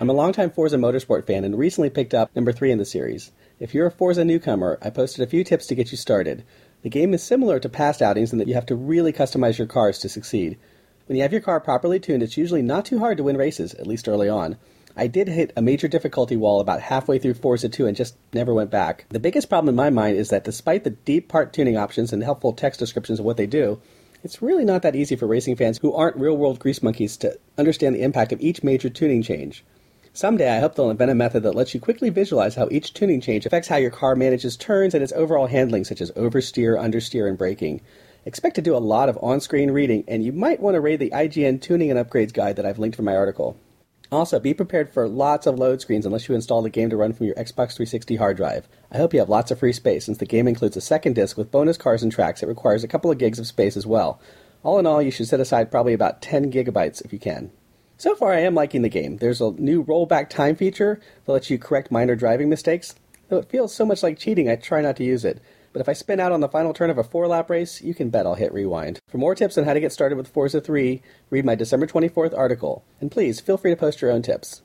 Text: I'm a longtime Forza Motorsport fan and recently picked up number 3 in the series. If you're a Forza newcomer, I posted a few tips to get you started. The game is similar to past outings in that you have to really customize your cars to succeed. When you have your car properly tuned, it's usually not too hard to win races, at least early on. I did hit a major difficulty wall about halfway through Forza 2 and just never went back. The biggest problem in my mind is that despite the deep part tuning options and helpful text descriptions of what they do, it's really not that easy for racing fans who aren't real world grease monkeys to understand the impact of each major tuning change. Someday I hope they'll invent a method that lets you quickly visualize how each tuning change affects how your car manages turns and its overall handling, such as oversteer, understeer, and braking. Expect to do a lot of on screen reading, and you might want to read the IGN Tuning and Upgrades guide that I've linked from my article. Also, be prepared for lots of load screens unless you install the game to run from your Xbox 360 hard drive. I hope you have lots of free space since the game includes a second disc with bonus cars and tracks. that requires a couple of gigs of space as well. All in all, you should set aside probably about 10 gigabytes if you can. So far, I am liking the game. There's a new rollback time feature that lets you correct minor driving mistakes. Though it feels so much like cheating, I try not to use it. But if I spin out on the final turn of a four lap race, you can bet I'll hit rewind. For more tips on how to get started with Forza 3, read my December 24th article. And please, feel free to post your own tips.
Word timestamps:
I'm 0.00 0.08
a 0.08 0.12
longtime 0.12 0.50
Forza 0.50 0.76
Motorsport 0.76 1.26
fan 1.26 1.42
and 1.42 1.58
recently 1.58 1.90
picked 1.90 2.14
up 2.14 2.30
number 2.36 2.52
3 2.52 2.70
in 2.70 2.78
the 2.78 2.84
series. 2.84 3.32
If 3.58 3.74
you're 3.74 3.88
a 3.88 3.90
Forza 3.90 4.24
newcomer, 4.24 4.78
I 4.80 4.90
posted 4.90 5.24
a 5.24 5.28
few 5.28 5.42
tips 5.42 5.66
to 5.66 5.74
get 5.74 5.90
you 5.90 5.96
started. 5.96 6.44
The 6.82 6.88
game 6.88 7.12
is 7.14 7.20
similar 7.20 7.58
to 7.58 7.68
past 7.68 8.00
outings 8.00 8.32
in 8.32 8.38
that 8.38 8.46
you 8.46 8.54
have 8.54 8.66
to 8.66 8.76
really 8.76 9.12
customize 9.12 9.58
your 9.58 9.66
cars 9.66 9.98
to 9.98 10.08
succeed. 10.08 10.56
When 11.06 11.16
you 11.16 11.22
have 11.22 11.32
your 11.32 11.40
car 11.40 11.58
properly 11.58 11.98
tuned, 11.98 12.22
it's 12.22 12.36
usually 12.36 12.62
not 12.62 12.84
too 12.84 13.00
hard 13.00 13.16
to 13.16 13.24
win 13.24 13.36
races, 13.36 13.74
at 13.74 13.88
least 13.88 14.08
early 14.08 14.28
on. 14.28 14.56
I 14.96 15.08
did 15.08 15.26
hit 15.26 15.52
a 15.56 15.62
major 15.62 15.88
difficulty 15.88 16.36
wall 16.36 16.60
about 16.60 16.80
halfway 16.80 17.18
through 17.18 17.34
Forza 17.34 17.68
2 17.68 17.88
and 17.88 17.96
just 17.96 18.14
never 18.32 18.54
went 18.54 18.70
back. 18.70 19.04
The 19.08 19.18
biggest 19.18 19.48
problem 19.48 19.68
in 19.68 19.74
my 19.74 19.90
mind 19.90 20.16
is 20.16 20.28
that 20.28 20.44
despite 20.44 20.84
the 20.84 20.90
deep 20.90 21.26
part 21.26 21.52
tuning 21.52 21.76
options 21.76 22.12
and 22.12 22.22
helpful 22.22 22.52
text 22.52 22.78
descriptions 22.78 23.18
of 23.18 23.24
what 23.24 23.36
they 23.36 23.48
do, 23.48 23.80
it's 24.22 24.42
really 24.42 24.64
not 24.64 24.82
that 24.82 24.94
easy 24.94 25.16
for 25.16 25.26
racing 25.26 25.56
fans 25.56 25.78
who 25.78 25.92
aren't 25.92 26.16
real 26.16 26.36
world 26.36 26.60
grease 26.60 26.84
monkeys 26.84 27.16
to 27.16 27.36
understand 27.58 27.96
the 27.96 28.02
impact 28.02 28.32
of 28.32 28.40
each 28.40 28.62
major 28.62 28.88
tuning 28.88 29.24
change. 29.24 29.64
Someday 30.12 30.56
I 30.56 30.60
hope 30.60 30.74
they'll 30.74 30.90
invent 30.90 31.10
a 31.10 31.14
method 31.14 31.42
that 31.42 31.54
lets 31.54 31.74
you 31.74 31.80
quickly 31.80 32.10
visualize 32.10 32.54
how 32.54 32.68
each 32.70 32.92
tuning 32.92 33.20
change 33.20 33.46
affects 33.46 33.68
how 33.68 33.76
your 33.76 33.90
car 33.90 34.16
manages 34.16 34.56
turns 34.56 34.94
and 34.94 35.02
its 35.02 35.12
overall 35.12 35.46
handling, 35.46 35.84
such 35.84 36.00
as 36.00 36.10
oversteer, 36.12 36.76
understeer, 36.76 37.28
and 37.28 37.38
braking. 37.38 37.80
Expect 38.24 38.56
to 38.56 38.62
do 38.62 38.76
a 38.76 38.78
lot 38.78 39.08
of 39.08 39.18
on 39.22 39.40
screen 39.40 39.70
reading, 39.70 40.04
and 40.08 40.24
you 40.24 40.32
might 40.32 40.60
want 40.60 40.74
to 40.74 40.80
read 40.80 41.00
the 41.00 41.10
IGN 41.10 41.60
Tuning 41.60 41.90
and 41.90 41.98
Upgrades 41.98 42.32
guide 42.32 42.56
that 42.56 42.66
I've 42.66 42.78
linked 42.78 42.96
from 42.96 43.04
my 43.04 43.16
article. 43.16 43.56
Also, 44.10 44.40
be 44.40 44.54
prepared 44.54 44.90
for 44.90 45.06
lots 45.06 45.46
of 45.46 45.58
load 45.58 45.82
screens 45.82 46.06
unless 46.06 46.28
you 46.28 46.34
install 46.34 46.62
the 46.62 46.70
game 46.70 46.88
to 46.88 46.96
run 46.96 47.12
from 47.12 47.26
your 47.26 47.34
Xbox 47.34 47.76
360 47.76 48.16
hard 48.16 48.38
drive. 48.38 48.66
I 48.90 48.96
hope 48.96 49.12
you 49.12 49.18
have 49.18 49.28
lots 49.28 49.50
of 49.50 49.58
free 49.58 49.72
space 49.74 50.06
since 50.06 50.16
the 50.16 50.26
game 50.26 50.48
includes 50.48 50.76
a 50.78 50.80
second 50.80 51.14
disc 51.14 51.36
with 51.36 51.50
bonus 51.50 51.76
cars 51.76 52.02
and 52.02 52.10
tracks. 52.10 52.40
that 52.40 52.46
requires 52.46 52.82
a 52.82 52.88
couple 52.88 53.10
of 53.10 53.18
gigs 53.18 53.38
of 53.38 53.46
space 53.46 53.76
as 53.76 53.86
well. 53.86 54.18
All 54.62 54.78
in 54.78 54.86
all, 54.86 55.02
you 55.02 55.10
should 55.10 55.28
set 55.28 55.40
aside 55.40 55.70
probably 55.70 55.92
about 55.92 56.22
10 56.22 56.50
gigabytes 56.50 57.04
if 57.04 57.12
you 57.12 57.18
can. 57.18 57.50
So 58.00 58.14
far, 58.14 58.32
I 58.32 58.42
am 58.42 58.54
liking 58.54 58.82
the 58.82 58.88
game. 58.88 59.16
There's 59.16 59.40
a 59.40 59.50
new 59.50 59.82
rollback 59.82 60.28
time 60.28 60.54
feature 60.54 61.00
that 61.24 61.32
lets 61.32 61.50
you 61.50 61.58
correct 61.58 61.90
minor 61.90 62.14
driving 62.14 62.48
mistakes. 62.48 62.94
Though 63.28 63.38
it 63.38 63.50
feels 63.50 63.74
so 63.74 63.84
much 63.84 64.04
like 64.04 64.20
cheating, 64.20 64.48
I 64.48 64.54
try 64.54 64.80
not 64.80 64.94
to 64.98 65.04
use 65.04 65.24
it. 65.24 65.42
But 65.72 65.80
if 65.80 65.88
I 65.88 65.94
spin 65.94 66.20
out 66.20 66.30
on 66.30 66.38
the 66.38 66.48
final 66.48 66.72
turn 66.72 66.90
of 66.90 66.98
a 66.98 67.02
four 67.02 67.26
lap 67.26 67.50
race, 67.50 67.82
you 67.82 67.94
can 67.94 68.08
bet 68.08 68.24
I'll 68.24 68.36
hit 68.36 68.52
rewind. 68.52 69.00
For 69.08 69.18
more 69.18 69.34
tips 69.34 69.58
on 69.58 69.64
how 69.64 69.74
to 69.74 69.80
get 69.80 69.92
started 69.92 70.16
with 70.16 70.28
Forza 70.28 70.60
3, 70.60 71.02
read 71.30 71.44
my 71.44 71.56
December 71.56 71.88
24th 71.88 72.38
article. 72.38 72.84
And 73.00 73.10
please, 73.10 73.40
feel 73.40 73.56
free 73.56 73.72
to 73.72 73.76
post 73.76 74.00
your 74.00 74.12
own 74.12 74.22
tips. 74.22 74.62